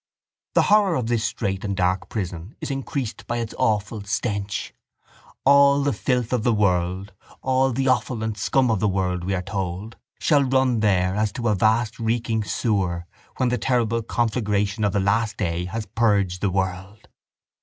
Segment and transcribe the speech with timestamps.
[0.55, 4.73] —The horror of this strait and dark prison is increased by its awful stench.
[5.45, 9.35] All the filth of the world, all the offal and scum of the world, we
[9.35, 13.05] are told, shall run there as to a vast reeking sewer
[13.37, 17.07] when the terrible conflagration of the last day has purged the world.